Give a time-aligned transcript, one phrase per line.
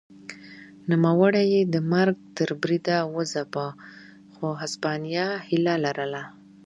[0.91, 3.65] نوموړی یې د مرګ تر بریده وځپه
[4.33, 6.23] خو هسپانیا هیله لرله.